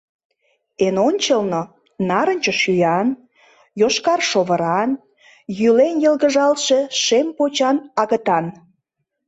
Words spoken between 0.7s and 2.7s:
Эн ончылно— нарынче